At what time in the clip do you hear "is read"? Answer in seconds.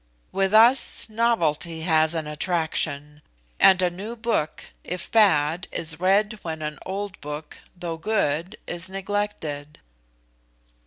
5.71-6.39